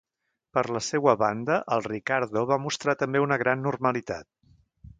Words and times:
Per 0.57 0.61
la 0.75 0.79
seua 0.85 1.13
banda, 1.23 1.57
el 1.75 1.85
Riccardo 1.89 2.43
va 2.53 2.59
mostrar 2.65 2.95
també 3.03 3.21
una 3.27 3.41
gran 3.43 3.65
normalitat. 3.67 4.29